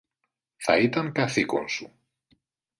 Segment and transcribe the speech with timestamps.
[0.57, 1.93] Θα ήταν καθήκον σου